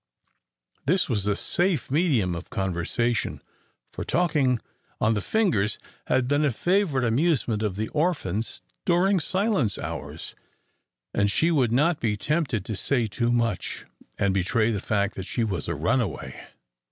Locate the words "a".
1.27-1.35, 6.43-6.51, 15.67-15.75